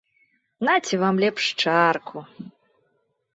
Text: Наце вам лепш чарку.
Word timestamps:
Наце 0.67 0.99
вам 1.03 1.15
лепш 1.25 1.51
чарку. 1.65 2.25